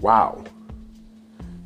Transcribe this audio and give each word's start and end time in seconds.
Wow. 0.00 0.44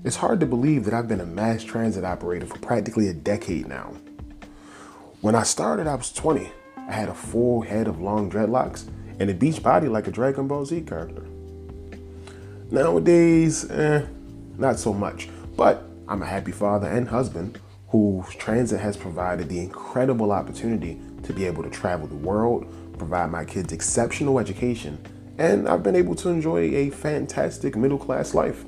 It's 0.05 0.17
hard 0.17 0.41
to 0.41 0.47
believe 0.47 0.85
that 0.85 0.95
I've 0.95 1.09
been 1.09 1.21
a 1.21 1.27
mass 1.27 1.65
transit 1.65 2.05
operator 2.05 2.47
for 2.47 2.59
practically 2.59 3.09
a 3.09 3.13
decade 3.13 3.67
now. 3.67 3.93
When 5.21 5.35
I 5.35 5.43
started, 5.43 5.87
I 5.87 5.95
was 5.97 6.13
20. 6.13 6.51
I 6.77 6.93
had 6.93 7.09
a 7.09 7.15
full 7.15 7.61
head 7.63 7.87
of 7.89 8.01
long 8.01 8.31
dreadlocks 8.31 8.89
and 9.19 9.29
a 9.29 9.35
beach 9.35 9.63
body 9.63 9.89
like 9.89 10.07
a 10.07 10.11
Dragon 10.11 10.49
Ball 10.49 10.65
Z 10.65 10.81
character. 10.83 11.27
Nowadays, 12.71 13.69
eh, 13.71 14.07
not 14.57 14.79
so 14.79 14.95
much. 14.95 15.29
But 15.57 15.83
I'm 16.09 16.23
a 16.23 16.27
happy 16.27 16.53
father 16.53 16.87
and 16.87 17.09
husband 17.09 17.61
whose 17.89 18.33
transit 18.37 18.81
has 18.81 18.97
provided 18.97 19.49
the 19.49 19.59
incredible 19.59 20.31
opportunity 20.33 21.01
to 21.25 21.33
be 21.33 21.45
able 21.45 21.65
to 21.65 21.71
travel 21.71 22.07
the 22.07 22.15
world, 22.15 22.67
provide 22.97 23.31
my 23.31 23.45
kids 23.45 23.73
exceptional 23.73 24.39
education, 24.39 25.05
and 25.41 25.67
I've 25.67 25.83
been 25.83 25.97
able 25.97 26.15
to 26.17 26.29
enjoy 26.29 26.59
a 26.75 26.91
fantastic 26.91 27.75
middle 27.75 27.97
class 27.97 28.35
life. 28.35 28.63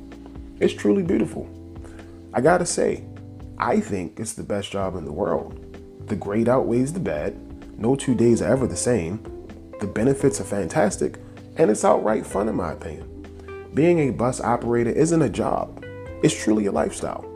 It's 0.58 0.72
truly 0.72 1.02
beautiful. 1.02 1.46
I 2.32 2.40
gotta 2.40 2.64
say, 2.64 3.04
I 3.58 3.78
think 3.78 4.18
it's 4.18 4.32
the 4.32 4.42
best 4.42 4.72
job 4.72 4.96
in 4.96 5.04
the 5.04 5.12
world. 5.12 5.58
The 6.08 6.16
great 6.16 6.48
outweighs 6.48 6.94
the 6.94 6.98
bad, 6.98 7.36
no 7.78 7.94
two 7.94 8.14
days 8.14 8.40
are 8.40 8.50
ever 8.50 8.66
the 8.66 8.74
same, 8.74 9.22
the 9.80 9.86
benefits 9.86 10.40
are 10.40 10.44
fantastic, 10.44 11.18
and 11.58 11.70
it's 11.70 11.84
outright 11.84 12.24
fun 12.24 12.48
in 12.48 12.54
my 12.54 12.72
opinion. 12.72 13.68
Being 13.74 13.98
a 13.98 14.10
bus 14.10 14.40
operator 14.40 14.90
isn't 14.90 15.20
a 15.20 15.28
job, 15.28 15.84
it's 16.22 16.42
truly 16.42 16.66
a 16.66 16.72
lifestyle. 16.72 17.28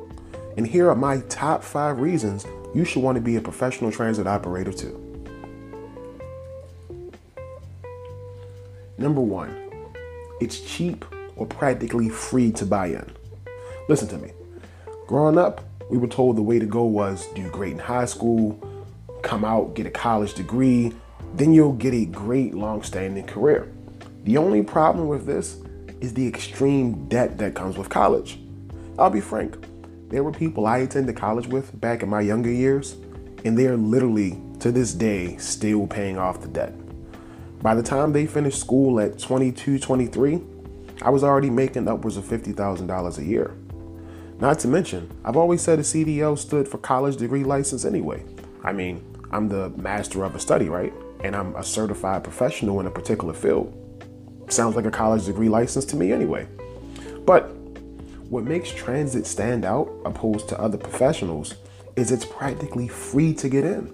And 0.57 0.67
here 0.67 0.89
are 0.89 0.97
my 0.97 1.19
top 1.29 1.62
five 1.62 2.01
reasons 2.01 2.47
you 2.75 2.87
should 2.87 3.03
want 3.03 3.17
to 3.17 3.23
be 3.23 3.37
a 3.37 3.43
professional 3.43 3.93
transit 3.93 4.27
operator 4.27 4.73
too. 4.73 5.05
Number 8.98 9.20
one, 9.20 9.55
it's 10.41 10.61
cheap 10.61 11.05
or 11.36 11.47
practically 11.47 12.08
free 12.08 12.50
to 12.52 12.64
buy 12.64 12.86
in. 12.86 13.12
Listen 13.88 14.08
to 14.08 14.19
me. 14.19 14.33
Growing 15.06 15.36
up, 15.36 15.62
we 15.91 15.98
were 15.98 16.08
told 16.08 16.36
the 16.36 16.42
way 16.42 16.58
to 16.58 16.66
go 16.66 16.84
was 16.84 17.27
do 17.34 17.48
great 17.50 17.72
in 17.72 17.78
high 17.78 18.06
school, 18.06 18.58
come 19.22 19.44
out, 19.44 19.75
get 19.75 19.86
a 19.86 19.91
college 19.91 20.34
degree, 20.34 20.94
then 21.34 21.53
you'll 21.53 21.75
get 21.75 21.92
a 21.92 22.06
great 22.06 22.55
long 22.55 22.83
standing 22.83 23.27
career. 23.27 23.70
The 24.25 24.38
only 24.38 24.62
problem 24.62 25.08
with 25.08 25.27
this 25.27 25.58
is 26.00 26.14
the 26.14 26.27
extreme 26.27 27.06
debt 27.08 27.38
that 27.38 27.55
comes 27.55 27.77
with 27.77 27.88
college. 27.88 28.38
I'll 28.98 29.10
be 29.10 29.20
frank, 29.20 29.56
there 30.08 30.25
were 30.25 30.33
people 30.33 30.66
I 30.66 30.78
attended 30.78 31.16
college 31.16 31.47
with 31.47 31.78
back 31.81 32.03
in 32.03 32.08
my 32.08 32.22
younger 32.22 32.50
years, 32.50 32.97
and 33.44 33.58
they 33.58 33.66
are 33.66 33.77
literally, 33.77 34.41
to 34.60 34.72
this 34.72 34.94
day, 34.94 35.36
still 35.36 35.86
paying 35.86 36.16
off 36.16 36.41
the 36.41 36.48
debt. 36.48 36.72
By 37.67 37.75
the 37.75 37.83
time 37.83 38.12
they 38.12 38.27
finished 38.27 38.61
school 38.61 39.00
at 39.00 39.19
22, 39.19 39.81
23, 39.81 40.41
I 41.03 41.11
was 41.11 41.25
already 41.25 41.50
making 41.50 41.89
upwards 41.89 42.17
of 42.17 42.22
$50,000 42.22 43.19
a 43.19 43.25
year. 43.25 43.56
Not 44.39 44.61
to 44.61 44.69
mention, 44.69 45.11
I've 45.25 45.36
always 45.36 45.62
said 45.62 45.81
a 45.81 45.83
CDL 45.83 46.39
stood 46.39 46.69
for 46.69 46.78
college 46.78 47.17
degree 47.17 47.42
license 47.42 47.84
anyway. 47.84 48.22
I 48.62 48.72
mean, 48.72 49.05
I'm 49.33 49.48
the 49.48 49.70
master 49.70 50.22
of 50.22 50.37
a 50.37 50.39
study, 50.39 50.69
right? 50.69 50.92
And 51.25 51.34
I'm 51.34 51.56
a 51.56 51.64
certified 51.64 52.22
professional 52.22 52.78
in 52.78 52.87
a 52.87 52.91
particular 52.92 53.34
field. 53.34 53.75
Sounds 54.48 54.77
like 54.77 54.84
a 54.84 54.91
college 54.92 55.27
degree 55.27 55.48
license 55.48 55.84
to 55.87 55.97
me 55.97 56.12
anyway. 56.12 56.47
But 57.25 57.50
what 58.31 58.44
makes 58.44 58.70
transit 58.70 59.27
stand 59.27 59.64
out 59.64 59.92
opposed 60.05 60.48
to 60.50 60.61
other 60.61 60.78
professionals 60.78 61.56
is 61.97 62.12
it's 62.12 62.27
practically 62.27 62.87
free 62.87 63.34
to 63.34 63.48
get 63.48 63.64
in. 63.64 63.92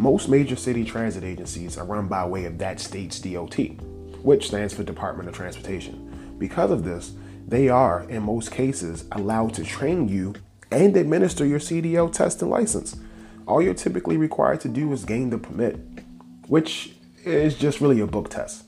Most 0.00 0.30
major 0.30 0.56
city 0.56 0.82
transit 0.82 1.24
agencies 1.24 1.76
are 1.76 1.84
run 1.84 2.08
by 2.08 2.24
way 2.24 2.46
of 2.46 2.56
that 2.56 2.80
state's 2.80 3.20
DOT, 3.20 3.54
which 4.22 4.46
stands 4.46 4.72
for 4.72 4.82
Department 4.82 5.28
of 5.28 5.34
Transportation. 5.34 6.34
Because 6.38 6.70
of 6.70 6.84
this, 6.84 7.12
they 7.46 7.68
are, 7.68 8.04
in 8.08 8.22
most 8.22 8.50
cases, 8.50 9.04
allowed 9.12 9.52
to 9.52 9.62
train 9.62 10.08
you 10.08 10.36
and 10.70 10.96
administer 10.96 11.44
your 11.44 11.58
CDL 11.58 12.10
test 12.10 12.40
and 12.40 12.50
license. 12.50 12.96
All 13.46 13.60
you're 13.60 13.74
typically 13.74 14.16
required 14.16 14.62
to 14.62 14.70
do 14.70 14.90
is 14.94 15.04
gain 15.04 15.28
the 15.28 15.36
permit, 15.36 15.78
which 16.46 16.92
is 17.26 17.54
just 17.58 17.82
really 17.82 18.00
a 18.00 18.06
book 18.06 18.30
test. 18.30 18.64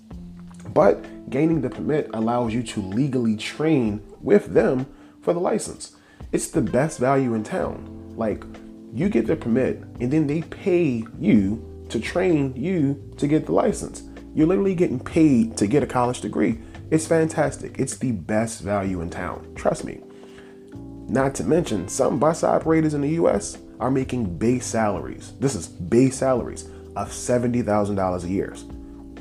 But 0.74 1.30
gaining 1.30 1.62
the 1.62 1.70
permit 1.70 2.10
allows 2.12 2.52
you 2.52 2.62
to 2.62 2.82
legally 2.82 3.38
train 3.38 4.02
with 4.20 4.52
them 4.52 4.84
for 5.22 5.32
the 5.32 5.40
license. 5.40 5.96
It's 6.30 6.48
the 6.48 6.60
best 6.60 6.98
value 6.98 7.32
in 7.32 7.42
town. 7.42 8.12
Like, 8.18 8.44
you 8.92 9.08
get 9.08 9.26
the 9.26 9.36
permit, 9.36 9.78
and 10.00 10.10
then 10.10 10.26
they 10.26 10.42
pay 10.42 11.04
you 11.18 11.86
to 11.88 11.98
train 11.98 12.54
you 12.54 13.12
to 13.16 13.26
get 13.26 13.46
the 13.46 13.52
license. 13.52 14.02
You're 14.34 14.46
literally 14.46 14.74
getting 14.74 15.00
paid 15.00 15.56
to 15.58 15.66
get 15.66 15.82
a 15.82 15.86
college 15.86 16.20
degree. 16.20 16.58
It's 16.90 17.06
fantastic. 17.06 17.78
It's 17.78 17.96
the 17.96 18.12
best 18.12 18.60
value 18.60 19.00
in 19.00 19.10
town. 19.10 19.52
Trust 19.54 19.84
me. 19.84 20.00
Not 21.08 21.34
to 21.36 21.44
mention, 21.44 21.88
some 21.88 22.18
bus 22.18 22.44
operators 22.44 22.94
in 22.94 23.00
the 23.00 23.10
US 23.10 23.58
are 23.80 23.90
making 23.90 24.38
base 24.38 24.66
salaries. 24.66 25.32
This 25.40 25.54
is 25.54 25.66
base 25.66 26.16
salaries 26.16 26.68
of 26.96 27.10
$70,000 27.10 28.24
a 28.24 28.28
year 28.28 28.54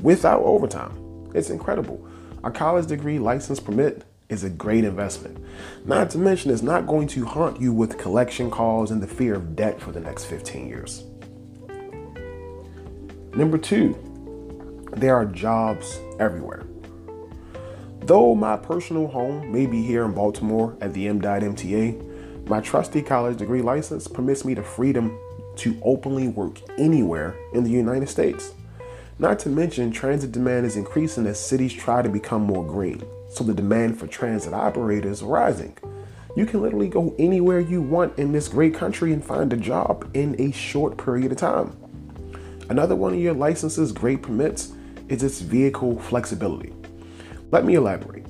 without 0.02 0.42
overtime. 0.42 1.30
It's 1.34 1.50
incredible. 1.50 2.06
A 2.44 2.50
college 2.50 2.86
degree 2.86 3.18
license 3.18 3.60
permit 3.60 4.04
is 4.32 4.42
a 4.42 4.50
great 4.50 4.84
investment. 4.84 5.38
Not 5.84 6.10
to 6.10 6.18
mention, 6.18 6.50
it's 6.50 6.62
not 6.62 6.86
going 6.86 7.06
to 7.08 7.24
haunt 7.24 7.60
you 7.60 7.72
with 7.72 7.98
collection 7.98 8.50
calls 8.50 8.90
and 8.90 9.02
the 9.02 9.06
fear 9.06 9.34
of 9.34 9.54
debt 9.54 9.80
for 9.80 9.92
the 9.92 10.00
next 10.00 10.24
15 10.24 10.66
years. 10.66 11.04
Number 13.34 13.58
two, 13.58 13.96
there 14.96 15.14
are 15.14 15.26
jobs 15.26 15.98
everywhere. 16.18 16.64
Though 18.00 18.34
my 18.34 18.56
personal 18.56 19.06
home 19.06 19.52
may 19.52 19.66
be 19.66 19.82
here 19.82 20.04
in 20.04 20.12
Baltimore 20.12 20.76
at 20.80 20.92
the 20.92 21.06
M.MTA, 21.06 22.48
my 22.48 22.60
trusty 22.60 23.02
college 23.02 23.38
degree 23.38 23.62
license 23.62 24.08
permits 24.08 24.44
me 24.44 24.54
the 24.54 24.62
freedom 24.62 25.16
to 25.56 25.80
openly 25.84 26.28
work 26.28 26.58
anywhere 26.78 27.36
in 27.52 27.62
the 27.62 27.70
United 27.70 28.08
States. 28.08 28.54
Not 29.18 29.38
to 29.40 29.48
mention, 29.50 29.92
transit 29.92 30.32
demand 30.32 30.66
is 30.66 30.76
increasing 30.76 31.26
as 31.26 31.38
cities 31.38 31.72
try 31.72 32.02
to 32.02 32.08
become 32.08 32.42
more 32.42 32.66
green, 32.66 33.04
so 33.32 33.42
the 33.44 33.54
demand 33.54 33.98
for 33.98 34.06
transit 34.06 34.52
operators 34.52 35.18
is 35.18 35.22
rising. 35.22 35.76
You 36.36 36.44
can 36.44 36.60
literally 36.60 36.88
go 36.88 37.14
anywhere 37.18 37.60
you 37.60 37.80
want 37.80 38.18
in 38.18 38.32
this 38.32 38.48
great 38.48 38.74
country 38.74 39.12
and 39.12 39.24
find 39.24 39.52
a 39.52 39.56
job 39.56 40.10
in 40.14 40.38
a 40.38 40.52
short 40.52 40.98
period 40.98 41.32
of 41.32 41.38
time. 41.38 41.76
Another 42.68 42.94
one 42.94 43.14
of 43.14 43.20
your 43.20 43.34
license's 43.34 43.90
great 43.92 44.22
permits 44.22 44.72
is 45.08 45.22
its 45.22 45.40
vehicle 45.40 45.98
flexibility. 45.98 46.74
Let 47.50 47.64
me 47.64 47.74
elaborate. 47.74 48.26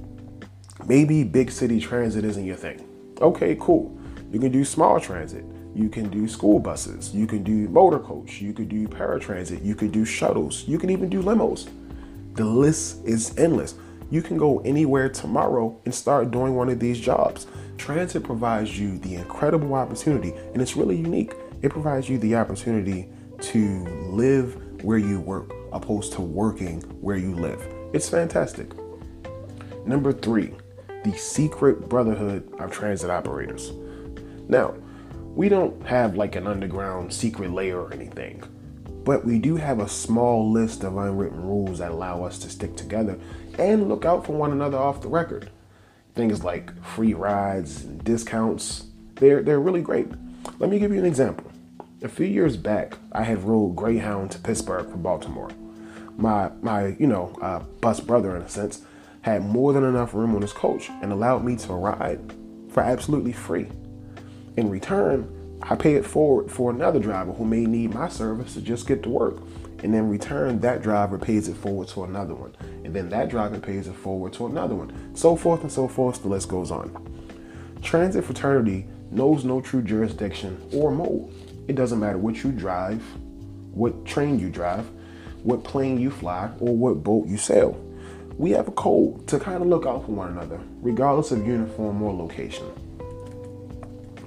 Maybe 0.87 1.23
big 1.25 1.51
city 1.51 1.81
transit 1.81 2.25
isn't 2.25 2.45
your 2.45 2.57
thing. 2.57 2.89
Okay, 3.21 3.57
cool. 3.61 3.97
You 4.33 4.41
can 4.41 4.51
do 4.51 4.65
small 4.65 4.99
transit. 5.01 5.45
You 5.75 5.89
can 5.89 6.09
do 6.11 6.29
school 6.29 6.59
buses. 6.59 7.15
You 7.15 7.27
can 7.27 7.43
do 7.43 7.69
motor 7.69 7.99
coach. 7.99 8.41
You 8.41 8.53
could 8.53 8.69
do 8.69 8.89
paratransit. 8.89 9.65
You 9.65 9.75
could 9.75 9.93
do 9.93 10.05
shuttles. 10.05 10.67
You 10.67 10.79
can 10.79 10.91
even 10.91 11.09
do 11.09 11.23
limos. 11.23 11.69
The 12.35 12.45
list 12.45 13.05
is 13.05 13.37
endless. 13.39 13.75
You 14.13 14.21
can 14.21 14.37
go 14.37 14.59
anywhere 14.59 15.09
tomorrow 15.09 15.81
and 15.87 15.95
start 15.95 16.31
doing 16.31 16.55
one 16.55 16.69
of 16.69 16.79
these 16.79 17.01
jobs. 17.01 17.47
Transit 17.79 18.23
provides 18.23 18.79
you 18.79 18.99
the 18.99 19.15
incredible 19.15 19.73
opportunity, 19.73 20.35
and 20.53 20.61
it's 20.61 20.77
really 20.77 20.97
unique. 20.97 21.33
It 21.63 21.71
provides 21.71 22.11
you 22.11 22.19
the 22.19 22.37
opportunity 22.37 23.09
to 23.41 23.87
live 24.11 24.85
where 24.85 24.99
you 24.99 25.19
work, 25.19 25.51
opposed 25.73 26.13
to 26.13 26.21
working 26.21 26.83
where 27.01 27.17
you 27.17 27.35
live. 27.35 27.67
It's 27.95 28.11
fantastic. 28.11 28.75
Number 29.87 30.13
three, 30.13 30.53
the 31.05 31.17
secret 31.17 31.89
brotherhood 31.89 32.47
of 32.61 32.71
transit 32.71 33.09
operators. 33.09 33.73
Now, 34.47 34.75
we 35.35 35.49
don't 35.49 35.83
have 35.87 36.17
like 36.17 36.37
an 36.37 36.47
underground 36.47 37.11
secret 37.11 37.51
layer 37.51 37.81
or 37.81 37.95
anything, 37.95 38.43
but 39.05 39.25
we 39.25 39.39
do 39.39 39.57
have 39.57 39.81
a 39.81 39.89
small 39.89 40.51
list 40.51 40.85
of 40.85 40.97
unwritten 40.97 41.43
rules 41.43 41.79
that 41.79 41.91
allow 41.91 42.25
us 42.25 42.39
to 42.39 42.51
stick 42.51 42.77
together 42.77 43.19
and 43.59 43.89
look 43.89 44.05
out 44.05 44.25
for 44.27 44.33
one 44.33 44.53
another 44.53 44.79
off 44.79 45.01
the 45.01 45.09
record. 45.09 45.51
Things 46.15 46.45
like 46.45 46.83
free 46.85 47.15
rides 47.15 47.85
and 47.85 48.03
discounts, 48.05 48.87
they're, 49.17 49.43
they're 49.43 49.61
really 49.61 49.83
great. 49.83 50.09
Let 50.59 50.71
me 50.71 50.79
give 50.79 50.93
you 50.93 50.99
an 50.99 51.07
example. 51.07 51.51
A 52.03 52.09
few 52.09 52.27
years 52.27 52.57
back, 52.57 52.99
I 53.13 53.23
had 53.23 53.45
rode 53.45 53.77
Greyhound 53.77 54.31
to 54.33 54.39
Pittsburgh 54.39 54.91
from 54.91 55.03
Baltimore. 55.03 55.51
My, 56.17 56.51
my 56.61 56.89
you 56.99 57.07
know, 57.07 57.35
uh, 57.41 57.61
bus 57.81 58.01
brother, 58.01 58.37
in 58.37 58.43
a 58.43 58.49
sense, 58.49 58.85
had 59.23 59.45
more 59.45 59.73
than 59.73 59.85
enough 59.85 60.15
room 60.15 60.35
on 60.35 60.43
his 60.43 60.53
coach 60.53 60.91
and 61.01 61.13
allowed 61.13 61.45
me 61.45 61.57
to 61.57 61.73
ride 61.73 62.35
for 62.69 62.83
absolutely 62.83 63.33
free. 63.33 63.69
In 64.57 64.69
return, 64.69 65.42
I 65.63 65.77
pay 65.77 65.95
it 65.95 66.05
forward 66.05 66.51
for 66.51 66.71
another 66.71 66.99
driver 66.99 67.33
who 67.33 67.45
may 67.45 67.65
need 67.67 67.95
my 67.95 68.09
service 68.09 68.55
to 68.55 68.61
just 68.61 68.87
get 68.87 69.03
to 69.05 69.09
work. 69.09 69.37
And 69.83 69.95
in 69.95 70.09
return, 70.09 70.61
that 70.61 70.83
driver 70.83 71.19
pays 71.19 71.49
it 71.49 71.57
forward 71.57 71.89
to 71.89 72.05
another 72.05 72.35
one. 72.35 72.55
And 72.85 72.95
then 72.95 73.09
that 73.11 73.29
driver 73.29 73.59
pays 73.59 73.87
it 73.87 73.95
forward 73.95 74.33
to 74.35 74.47
another 74.47 74.75
one. 74.75 75.15
So 75.17 75.37
forth 75.37 75.63
and 75.63 75.71
so 75.71 75.89
forth, 75.89 76.23
the 76.23 76.29
list 76.29 76.49
goes 76.49 76.71
on. 76.71 76.91
Transit 77.83 78.25
fraternity 78.25 78.87
knows 79.11 79.45
no 79.45 79.61
true 79.61 79.83
jurisdiction 79.83 80.61
or 80.73 80.91
mode. 80.91 81.33
It 81.69 81.77
doesn't 81.77 81.99
matter 82.01 82.19
what 82.19 82.43
you 82.43 82.53
drive, 82.53 83.03
what 83.73 84.05
train 84.05 84.39
you 84.39 84.51
drive, 84.51 84.89
what 85.43 85.65
plane 85.65 86.01
you 86.01 86.11
fly, 86.11 86.51
or 86.61 86.77
what 86.77 87.03
boat 87.03 87.27
you 87.27 87.37
sail. 87.37 87.77
we 88.39 88.51
have 88.51 88.69
a 88.69 88.73
code 88.73 89.27
to 89.29 89.39
kind 89.39 89.63
of 89.63 89.69
look 89.69 89.87
out 89.87 90.05
for 90.05 90.13
one 90.13 90.31
another, 90.31 90.61
regardless 90.81 91.31
of 91.31 91.47
uniform 91.47 92.03
or 92.03 92.13
location. 92.13 92.67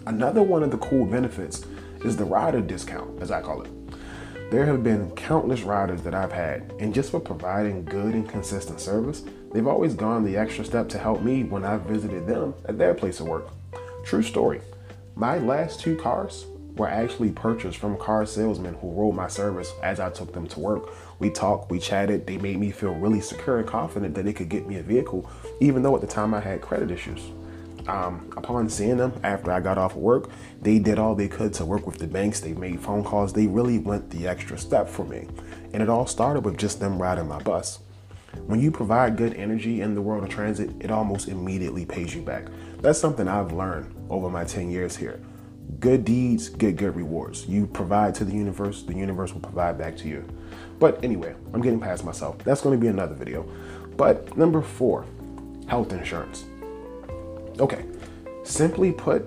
Another 0.07 0.43
one 0.43 0.61
of 0.61 0.69
the 0.69 0.77
cool 0.77 1.03
benefits 1.03 1.65
is 2.03 2.15
the 2.15 2.25
rider 2.25 2.61
discount, 2.61 3.19
as 3.23 3.31
I 3.31 3.41
call 3.41 3.63
it. 3.63 3.71
There 4.51 4.63
have 4.67 4.83
been 4.83 5.09
countless 5.15 5.63
riders 5.63 6.03
that 6.03 6.13
I've 6.13 6.31
had, 6.31 6.71
and 6.79 6.93
just 6.93 7.09
for 7.09 7.19
providing 7.19 7.83
good 7.85 8.13
and 8.13 8.29
consistent 8.29 8.79
service, 8.79 9.23
they've 9.51 9.65
always 9.65 9.95
gone 9.95 10.23
the 10.23 10.37
extra 10.37 10.63
step 10.63 10.89
to 10.89 10.99
help 10.99 11.23
me 11.23 11.43
when 11.43 11.65
I've 11.65 11.81
visited 11.81 12.27
them 12.27 12.53
at 12.65 12.77
their 12.77 12.93
place 12.93 13.19
of 13.19 13.27
work. 13.27 13.47
True 14.03 14.21
story. 14.21 14.61
My 15.15 15.39
last 15.39 15.79
two 15.79 15.95
cars 15.97 16.45
were 16.75 16.87
actually 16.87 17.31
purchased 17.31 17.79
from 17.79 17.97
car 17.97 18.27
salesmen 18.27 18.75
who 18.75 18.91
rode 18.91 19.15
my 19.15 19.27
service 19.27 19.73
as 19.81 19.99
I 19.99 20.11
took 20.11 20.33
them 20.33 20.45
to 20.49 20.59
work. 20.59 20.89
We 21.17 21.31
talked, 21.31 21.71
we 21.71 21.79
chatted, 21.79 22.27
they 22.27 22.37
made 22.37 22.59
me 22.59 22.69
feel 22.69 22.93
really 22.93 23.21
secure 23.21 23.57
and 23.57 23.67
confident 23.67 24.13
that 24.13 24.25
they 24.25 24.33
could 24.33 24.49
get 24.49 24.67
me 24.67 24.77
a 24.77 24.83
vehicle, 24.83 25.27
even 25.59 25.81
though 25.81 25.95
at 25.95 26.01
the 26.01 26.07
time 26.07 26.35
I 26.35 26.41
had 26.41 26.61
credit 26.61 26.91
issues. 26.91 27.21
Um, 27.87 28.31
upon 28.35 28.67
seeing 28.69 28.97
them 28.97 29.13
after 29.23 29.51
I 29.51 29.59
got 29.59 29.77
off 29.77 29.91
of 29.91 29.97
work, 29.97 30.29
they 30.61 30.79
did 30.79 30.97
all 30.97 31.13
they 31.13 31.27
could 31.27 31.53
to 31.55 31.65
work 31.65 31.85
with 31.85 31.97
the 31.97 32.07
banks. 32.07 32.39
They 32.39 32.53
made 32.53 32.79
phone 32.79 33.03
calls. 33.03 33.31
They 33.31 33.47
really 33.47 33.77
went 33.77 34.09
the 34.09 34.27
extra 34.27 34.57
step 34.57 34.89
for 34.89 35.05
me. 35.05 35.27
And 35.73 35.83
it 35.83 35.89
all 35.89 36.07
started 36.07 36.41
with 36.41 36.57
just 36.57 36.79
them 36.79 36.99
riding 36.99 37.27
my 37.27 37.41
bus. 37.43 37.79
When 38.47 38.59
you 38.59 38.71
provide 38.71 39.17
good 39.17 39.33
energy 39.35 39.81
in 39.81 39.95
the 39.95 40.01
world 40.01 40.23
of 40.23 40.29
transit, 40.29 40.71
it 40.79 40.91
almost 40.91 41.27
immediately 41.27 41.85
pays 41.85 42.13
you 42.13 42.21
back. 42.21 42.47
That's 42.81 42.99
something 42.99 43.27
I've 43.27 43.51
learned 43.51 43.95
over 44.09 44.29
my 44.29 44.43
10 44.43 44.69
years 44.69 44.95
here. 44.95 45.19
Good 45.79 46.05
deeds 46.05 46.49
get 46.49 46.75
good 46.75 46.95
rewards. 46.95 47.47
You 47.47 47.65
provide 47.65 48.13
to 48.15 48.25
the 48.25 48.33
universe, 48.33 48.83
the 48.83 48.93
universe 48.93 49.33
will 49.33 49.41
provide 49.41 49.77
back 49.77 49.97
to 49.97 50.07
you. 50.07 50.27
But 50.79 51.03
anyway, 51.03 51.35
I'm 51.53 51.61
getting 51.61 51.79
past 51.79 52.03
myself. 52.03 52.37
That's 52.39 52.61
going 52.61 52.77
to 52.77 52.81
be 52.81 52.87
another 52.87 53.15
video. 53.15 53.49
But 53.97 54.37
number 54.37 54.61
four, 54.61 55.05
health 55.67 55.91
insurance. 55.91 56.45
Okay, 57.57 57.85
simply 58.43 58.91
put, 58.91 59.25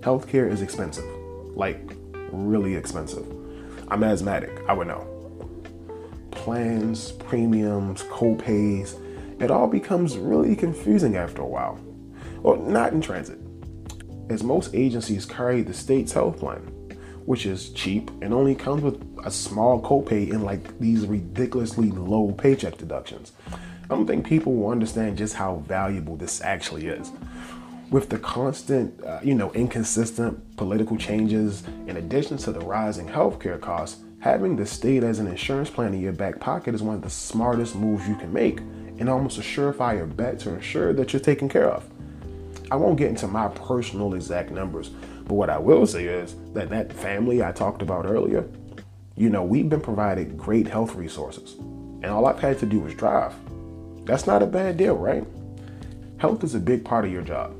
healthcare 0.00 0.50
is 0.50 0.62
expensive. 0.62 1.04
Like, 1.54 1.92
really 2.32 2.74
expensive. 2.74 3.26
I'm 3.88 4.02
asthmatic, 4.02 4.62
I 4.66 4.72
would 4.72 4.86
know. 4.86 5.06
Plans, 6.30 7.12
premiums, 7.12 8.04
co-pays, 8.10 8.96
it 9.38 9.50
all 9.50 9.66
becomes 9.66 10.16
really 10.16 10.56
confusing 10.56 11.16
after 11.16 11.42
a 11.42 11.46
while. 11.46 11.78
Well, 12.40 12.56
not 12.56 12.94
in 12.94 13.02
transit, 13.02 13.38
as 14.30 14.42
most 14.42 14.74
agencies 14.74 15.26
carry 15.26 15.60
the 15.60 15.74
state's 15.74 16.12
health 16.12 16.38
plan, 16.38 16.60
which 17.26 17.44
is 17.44 17.68
cheap 17.70 18.10
and 18.22 18.32
only 18.32 18.54
comes 18.54 18.82
with 18.82 19.02
a 19.24 19.30
small 19.30 19.82
copay 19.82 20.30
and 20.32 20.42
like 20.42 20.78
these 20.78 21.04
ridiculously 21.04 21.90
low 21.90 22.32
paycheck 22.32 22.78
deductions. 22.78 23.32
I 23.50 23.94
don't 23.94 24.06
think 24.06 24.26
people 24.26 24.54
will 24.54 24.70
understand 24.70 25.18
just 25.18 25.34
how 25.34 25.56
valuable 25.66 26.16
this 26.16 26.40
actually 26.40 26.86
is 26.86 27.10
with 27.90 28.10
the 28.10 28.18
constant, 28.18 29.02
uh, 29.04 29.20
you 29.22 29.34
know, 29.34 29.50
inconsistent 29.52 30.56
political 30.56 30.96
changes, 30.96 31.62
in 31.86 31.96
addition 31.96 32.36
to 32.36 32.52
the 32.52 32.60
rising 32.60 33.08
healthcare 33.08 33.60
costs, 33.60 34.02
having 34.20 34.56
the 34.56 34.66
state 34.66 35.02
as 35.02 35.18
an 35.18 35.26
insurance 35.26 35.70
plan 35.70 35.94
in 35.94 36.00
your 36.00 36.12
back 36.12 36.38
pocket 36.38 36.74
is 36.74 36.82
one 36.82 36.96
of 36.96 37.02
the 37.02 37.10
smartest 37.10 37.74
moves 37.74 38.06
you 38.06 38.14
can 38.16 38.32
make 38.32 38.60
and 38.98 39.08
almost 39.08 39.38
a 39.38 39.40
surefire 39.40 40.14
bet 40.16 40.38
to 40.40 40.52
ensure 40.52 40.92
that 40.92 41.12
you're 41.12 41.20
taken 41.20 41.48
care 41.48 41.70
of. 41.70 41.88
I 42.70 42.76
won't 42.76 42.98
get 42.98 43.08
into 43.08 43.26
my 43.26 43.48
personal 43.48 44.14
exact 44.14 44.50
numbers, 44.50 44.90
but 45.24 45.34
what 45.34 45.48
I 45.48 45.58
will 45.58 45.86
say 45.86 46.04
is 46.04 46.36
that 46.52 46.68
that 46.68 46.92
family 46.92 47.42
I 47.42 47.52
talked 47.52 47.80
about 47.80 48.04
earlier, 48.04 48.46
you 49.16 49.30
know, 49.30 49.44
we've 49.44 49.68
been 49.68 49.80
provided 49.80 50.36
great 50.36 50.66
health 50.66 50.94
resources, 50.94 51.54
and 51.54 52.06
all 52.06 52.26
I've 52.26 52.38
had 52.38 52.58
to 52.58 52.66
do 52.66 52.80
was 52.80 52.94
drive. 52.94 53.32
That's 54.04 54.26
not 54.26 54.42
a 54.42 54.46
bad 54.46 54.76
deal, 54.76 54.96
right? 54.96 55.24
Health 56.18 56.44
is 56.44 56.54
a 56.54 56.60
big 56.60 56.84
part 56.84 57.04
of 57.04 57.12
your 57.12 57.22
job 57.22 57.57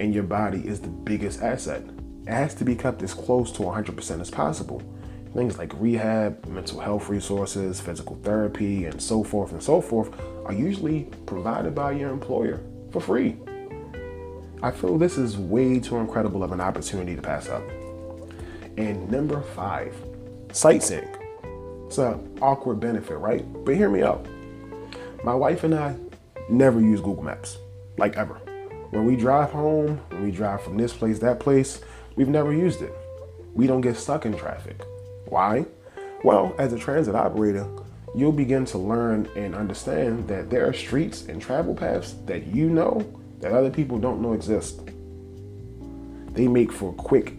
and 0.00 0.14
your 0.14 0.24
body 0.24 0.66
is 0.66 0.80
the 0.80 0.88
biggest 0.88 1.42
asset. 1.42 1.84
It 2.26 2.32
has 2.32 2.54
to 2.56 2.64
be 2.64 2.74
kept 2.74 3.02
as 3.02 3.12
close 3.12 3.52
to 3.52 3.62
100% 3.62 4.20
as 4.20 4.30
possible. 4.30 4.82
Things 5.34 5.58
like 5.58 5.72
rehab, 5.78 6.44
mental 6.46 6.80
health 6.80 7.08
resources, 7.08 7.80
physical 7.80 8.16
therapy, 8.24 8.86
and 8.86 9.00
so 9.00 9.22
forth 9.22 9.52
and 9.52 9.62
so 9.62 9.80
forth 9.80 10.10
are 10.46 10.54
usually 10.54 11.02
provided 11.26 11.74
by 11.74 11.92
your 11.92 12.10
employer 12.10 12.62
for 12.90 13.00
free. 13.00 13.36
I 14.62 14.70
feel 14.70 14.98
this 14.98 15.18
is 15.18 15.36
way 15.36 15.78
too 15.78 15.98
incredible 15.98 16.42
of 16.42 16.52
an 16.52 16.60
opportunity 16.60 17.14
to 17.14 17.22
pass 17.22 17.48
up. 17.48 17.62
And 18.76 19.10
number 19.10 19.42
five, 19.54 19.94
sightseeing. 20.50 21.08
It's 21.86 21.98
an 21.98 22.38
awkward 22.40 22.80
benefit, 22.80 23.16
right? 23.18 23.44
But 23.64 23.76
hear 23.76 23.90
me 23.90 24.02
out. 24.02 24.26
My 25.24 25.34
wife 25.34 25.64
and 25.64 25.74
I 25.74 25.96
never 26.48 26.80
use 26.80 27.00
Google 27.00 27.22
Maps, 27.22 27.58
like 27.98 28.16
ever. 28.16 28.40
When 28.90 29.04
we 29.04 29.14
drive 29.14 29.52
home, 29.52 30.00
when 30.08 30.24
we 30.24 30.32
drive 30.32 30.62
from 30.62 30.76
this 30.76 30.92
place, 30.92 31.20
that 31.20 31.38
place, 31.38 31.80
we've 32.16 32.28
never 32.28 32.52
used 32.52 32.82
it. 32.82 32.92
We 33.54 33.68
don't 33.68 33.80
get 33.80 33.96
stuck 33.96 34.26
in 34.26 34.36
traffic. 34.36 34.82
Why? 35.26 35.66
Well, 36.24 36.54
as 36.58 36.72
a 36.72 36.78
transit 36.78 37.14
operator, 37.14 37.68
you'll 38.16 38.32
begin 38.32 38.64
to 38.66 38.78
learn 38.78 39.28
and 39.36 39.54
understand 39.54 40.26
that 40.26 40.50
there 40.50 40.68
are 40.68 40.72
streets 40.72 41.26
and 41.26 41.40
travel 41.40 41.74
paths 41.74 42.14
that 42.26 42.48
you 42.48 42.68
know 42.68 43.06
that 43.38 43.52
other 43.52 43.70
people 43.70 43.98
don't 43.98 44.20
know 44.20 44.32
exist. 44.32 44.80
They 46.32 46.48
make 46.48 46.72
for 46.72 46.92
quick, 46.92 47.34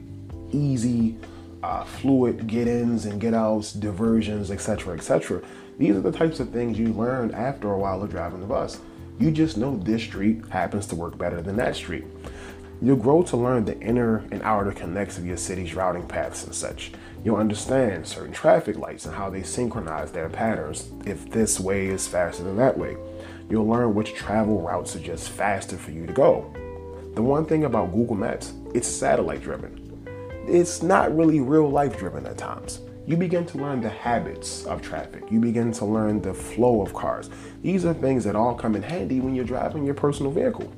easy, 0.51 1.18
uh, 1.63 1.83
fluid 1.83 2.48
get-ins 2.48 3.06
and 3.06 3.19
get-outs, 3.19 3.74
diversions, 3.74 4.51
etc., 4.51 4.95
etc. 4.95 5.42
These 5.77 5.95
are 5.95 6.01
the 6.01 6.12
types 6.12 6.39
of 6.39 6.50
things 6.51 6.80
you 6.80 6.94
learn 6.94 7.31
after 7.31 7.71
a 7.71 7.77
while 7.77 8.01
of 8.01 8.09
driving 8.09 8.39
the 8.39 8.48
bus. 8.48 8.80
You 9.21 9.29
just 9.29 9.56
know 9.56 9.77
this 9.77 10.01
street 10.01 10.41
happens 10.50 10.88
to 10.88 10.95
work 10.95 11.15
better 11.15 11.44
than 11.44 11.56
that 11.57 11.75
street. 11.75 12.06
You'll 12.81 12.95
grow 12.95 13.21
to 13.21 13.38
learn 13.38 13.65
the 13.65 13.79
inner 13.79 14.25
and 14.31 14.41
outer 14.41 14.71
connects 14.71 15.19
of 15.19 15.27
your 15.27 15.38
city's 15.38 15.75
routing 15.75 16.07
paths 16.07 16.44
and 16.44 16.56
such. 16.56 16.91
You'll 17.23 17.35
understand 17.35 18.07
certain 18.07 18.33
traffic 18.33 18.77
lights 18.77 19.06
and 19.06 19.13
how 19.13 19.29
they 19.29 19.44
synchronize 19.44 20.12
their 20.12 20.27
patterns 20.27 20.89
if 21.06 21.29
this 21.29 21.59
way 21.59 21.85
is 21.85 22.07
faster 22.07 22.44
than 22.44 22.57
that 22.57 22.75
way. 22.75 22.97
You'll 23.47 23.68
learn 23.68 23.94
which 23.94 24.15
travel 24.15 24.59
routes 24.59 24.95
are 24.95 25.00
just 25.00 25.29
faster 25.29 25.77
for 25.77 25.91
you 25.91 26.07
to 26.07 26.13
go. 26.13 26.51
The 27.13 27.21
one 27.21 27.45
thing 27.45 27.65
about 27.65 27.94
Google 27.94 28.15
Maps, 28.15 28.53
it's 28.74 28.88
satellite 28.88 29.44
driven. 29.44 29.77
It's 30.47 30.81
not 30.81 31.15
really 31.15 31.41
real 31.41 31.69
life 31.69 31.95
driven 31.95 32.25
at 32.25 32.39
times 32.39 32.79
you 33.12 33.18
begin 33.18 33.46
to 33.46 33.58
learn 33.58 33.81
the 33.81 33.90
habits 33.90 34.66
of 34.66 34.81
traffic. 34.81 35.30
You 35.30 35.42
begin 35.42 35.74
to 35.74 35.86
learn 35.86 36.22
the 36.22 36.34
flow 36.34 36.82
of 36.82 36.94
cars. 36.94 37.30
These 37.62 37.84
are 37.84 37.94
things 37.94 38.24
that 38.24 38.38
all 38.38 38.56
come 38.56 38.74
in 38.74 38.84
handy 38.84 39.20
when 39.20 39.36
you're 39.36 39.44
driving 39.44 39.84
your 39.84 39.96
personal 39.96 40.32
vehicle. 40.32 40.74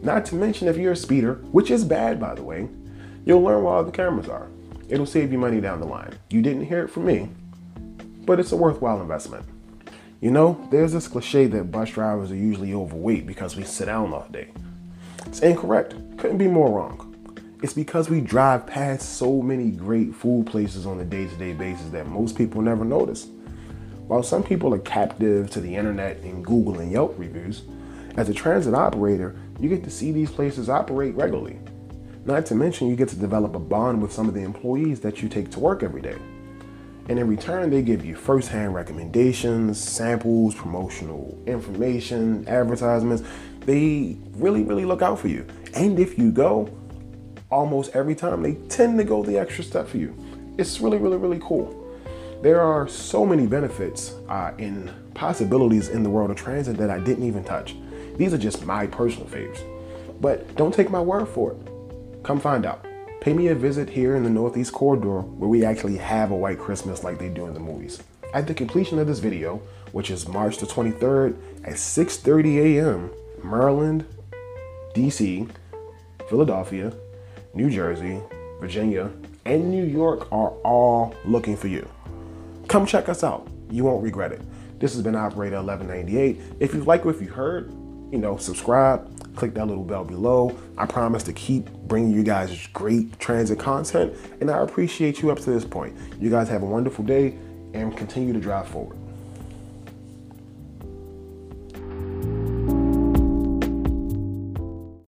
Not 0.00 0.24
to 0.26 0.34
mention 0.34 0.68
if 0.68 0.78
you're 0.78 0.92
a 0.92 0.96
speeder, 0.96 1.34
which 1.52 1.70
is 1.70 1.84
bad 1.84 2.18
by 2.18 2.34
the 2.34 2.42
way, 2.42 2.66
you'll 3.26 3.42
learn 3.42 3.62
where 3.62 3.74
all 3.74 3.84
the 3.84 3.92
cameras 3.92 4.30
are. 4.30 4.48
It'll 4.88 5.04
save 5.04 5.32
you 5.32 5.38
money 5.38 5.60
down 5.60 5.80
the 5.80 5.86
line. 5.86 6.18
You 6.30 6.40
didn't 6.40 6.64
hear 6.64 6.82
it 6.82 6.88
from 6.88 7.04
me, 7.04 7.28
but 8.24 8.40
it's 8.40 8.52
a 8.52 8.56
worthwhile 8.56 9.02
investment. 9.02 9.44
You 10.22 10.30
know, 10.30 10.66
there's 10.70 10.94
this 10.94 11.08
cliche 11.08 11.46
that 11.46 11.70
bus 11.70 11.90
drivers 11.90 12.30
are 12.30 12.36
usually 12.36 12.72
overweight 12.72 13.26
because 13.26 13.54
we 13.54 13.64
sit 13.64 13.84
down 13.84 14.14
all 14.14 14.28
day. 14.30 14.48
It's 15.26 15.40
incorrect. 15.40 15.94
Couldn't 16.16 16.38
be 16.38 16.48
more 16.48 16.70
wrong. 16.70 17.11
It's 17.62 17.72
because 17.72 18.10
we 18.10 18.20
drive 18.20 18.66
past 18.66 19.18
so 19.18 19.40
many 19.40 19.70
great 19.70 20.12
food 20.12 20.46
places 20.46 20.84
on 20.84 20.98
a 20.98 21.04
day 21.04 21.28
to 21.28 21.36
day 21.36 21.52
basis 21.52 21.90
that 21.90 22.08
most 22.08 22.36
people 22.36 22.60
never 22.60 22.84
notice. 22.84 23.28
While 24.08 24.24
some 24.24 24.42
people 24.42 24.74
are 24.74 24.80
captive 24.80 25.48
to 25.50 25.60
the 25.60 25.76
internet 25.76 26.18
and 26.22 26.44
Google 26.44 26.80
and 26.80 26.90
Yelp 26.90 27.14
reviews, 27.16 27.62
as 28.16 28.28
a 28.28 28.34
transit 28.34 28.74
operator, 28.74 29.36
you 29.60 29.68
get 29.68 29.84
to 29.84 29.90
see 29.90 30.10
these 30.10 30.28
places 30.28 30.68
operate 30.68 31.14
regularly. 31.14 31.60
Not 32.24 32.46
to 32.46 32.56
mention, 32.56 32.88
you 32.88 32.96
get 32.96 33.08
to 33.10 33.16
develop 33.16 33.54
a 33.54 33.60
bond 33.60 34.02
with 34.02 34.12
some 34.12 34.26
of 34.26 34.34
the 34.34 34.42
employees 34.42 34.98
that 35.00 35.22
you 35.22 35.28
take 35.28 35.52
to 35.52 35.60
work 35.60 35.84
every 35.84 36.02
day. 36.02 36.16
And 37.08 37.16
in 37.16 37.28
return, 37.28 37.70
they 37.70 37.82
give 37.82 38.04
you 38.04 38.16
firsthand 38.16 38.74
recommendations, 38.74 39.80
samples, 39.80 40.56
promotional 40.56 41.40
information, 41.46 42.46
advertisements. 42.48 43.22
They 43.60 44.16
really, 44.32 44.64
really 44.64 44.84
look 44.84 45.00
out 45.00 45.20
for 45.20 45.28
you. 45.28 45.46
And 45.74 46.00
if 46.00 46.18
you 46.18 46.32
go, 46.32 46.68
almost 47.52 47.94
every 47.94 48.14
time, 48.14 48.42
they 48.42 48.54
tend 48.68 48.98
to 48.98 49.04
go 49.04 49.22
the 49.22 49.38
extra 49.38 49.62
step 49.62 49.86
for 49.86 49.98
you. 49.98 50.16
It's 50.58 50.80
really, 50.80 50.98
really, 50.98 51.18
really 51.18 51.40
cool. 51.40 51.78
There 52.42 52.60
are 52.60 52.88
so 52.88 53.24
many 53.24 53.46
benefits 53.46 54.14
uh, 54.28 54.52
and 54.58 54.90
possibilities 55.14 55.88
in 55.88 56.02
the 56.02 56.10
world 56.10 56.30
of 56.30 56.36
transit 56.36 56.76
that 56.78 56.90
I 56.90 56.98
didn't 56.98 57.24
even 57.24 57.44
touch. 57.44 57.76
These 58.16 58.34
are 58.34 58.38
just 58.38 58.64
my 58.64 58.86
personal 58.86 59.28
faves. 59.28 59.60
But 60.20 60.56
don't 60.56 60.74
take 60.74 60.90
my 60.90 61.00
word 61.00 61.26
for 61.26 61.52
it. 61.52 62.24
Come 62.24 62.40
find 62.40 62.66
out. 62.66 62.84
Pay 63.20 63.32
me 63.32 63.48
a 63.48 63.54
visit 63.54 63.88
here 63.88 64.16
in 64.16 64.24
the 64.24 64.30
Northeast 64.30 64.72
Corridor 64.72 65.20
where 65.20 65.48
we 65.48 65.64
actually 65.64 65.96
have 65.98 66.32
a 66.32 66.36
white 66.36 66.58
Christmas 66.58 67.04
like 67.04 67.18
they 67.18 67.28
do 67.28 67.46
in 67.46 67.54
the 67.54 67.60
movies. 67.60 68.02
At 68.34 68.46
the 68.46 68.54
completion 68.54 68.98
of 68.98 69.06
this 69.06 69.20
video, 69.20 69.62
which 69.92 70.10
is 70.10 70.26
March 70.26 70.58
the 70.58 70.66
23rd 70.66 71.36
at 71.64 71.74
6:30 71.74 72.78
a.m., 72.78 73.10
Maryland, 73.44 74.04
DC, 74.94 75.48
Philadelphia, 76.28 76.92
New 77.54 77.68
Jersey, 77.68 78.18
Virginia, 78.60 79.10
and 79.44 79.70
New 79.70 79.84
York 79.84 80.32
are 80.32 80.50
all 80.64 81.14
looking 81.26 81.54
for 81.54 81.68
you. 81.68 81.86
Come 82.66 82.86
check 82.86 83.10
us 83.10 83.22
out. 83.22 83.46
You 83.70 83.84
won't 83.84 84.02
regret 84.02 84.32
it. 84.32 84.40
This 84.78 84.94
has 84.94 85.02
been 85.02 85.14
Operator 85.14 85.56
1198. 85.56 86.40
If 86.60 86.72
you 86.72 86.82
like 86.84 87.04
what 87.04 87.20
you 87.20 87.28
heard, 87.28 87.70
you 88.10 88.18
know, 88.18 88.38
subscribe, 88.38 89.36
click 89.36 89.52
that 89.54 89.66
little 89.66 89.84
bell 89.84 90.04
below. 90.04 90.58
I 90.78 90.86
promise 90.86 91.22
to 91.24 91.32
keep 91.34 91.68
bringing 91.70 92.12
you 92.12 92.22
guys 92.22 92.66
great 92.68 93.18
transit 93.18 93.58
content, 93.58 94.16
and 94.40 94.50
I 94.50 94.62
appreciate 94.62 95.20
you 95.20 95.30
up 95.30 95.38
to 95.40 95.50
this 95.50 95.64
point. 95.64 95.94
You 96.18 96.30
guys 96.30 96.48
have 96.48 96.62
a 96.62 96.66
wonderful 96.66 97.04
day 97.04 97.36
and 97.74 97.94
continue 97.96 98.32
to 98.32 98.40
drive 98.40 98.68
forward. 98.68 99.01